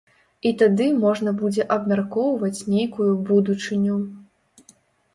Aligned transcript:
І 0.49 0.53
тады 0.61 0.87
можна 1.03 1.33
будзе 1.43 1.67
абмяркоўваць 1.77 2.65
нейкую 2.75 3.11
будучыню. 3.31 4.03